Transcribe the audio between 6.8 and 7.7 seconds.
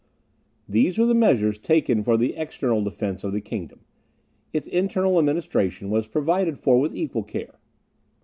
equal care.